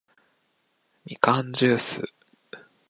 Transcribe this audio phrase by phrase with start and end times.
[1.05, 2.11] みかんじゅーす